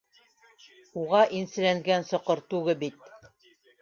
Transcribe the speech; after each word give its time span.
Уға 1.01 1.21
инселәнгән 1.41 2.07
соҡор 2.13 2.43
түге 2.55 2.77
бит... 2.85 3.13